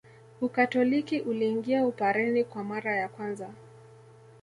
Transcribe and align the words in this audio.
Ukatoliki 0.41 1.21
uliingia 1.21 1.85
Upareni 1.85 2.43
kwa 2.43 2.63
mara 2.63 2.95
ya 2.95 3.09
kwanza 3.09 3.49